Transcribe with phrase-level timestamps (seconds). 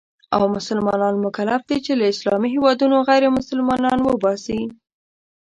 [0.35, 4.61] او مسلمانان مکلف دي چې له اسلامي هېوادونو غیرمسلمانان وباسي.